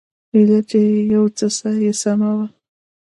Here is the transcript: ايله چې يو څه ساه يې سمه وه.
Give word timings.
ايله 0.35 0.59
چې 0.69 0.79
يو 1.13 1.23
څه 1.37 1.45
ساه 1.57 1.77
يې 1.83 1.93
سمه 2.01 2.29
وه. 2.37 2.47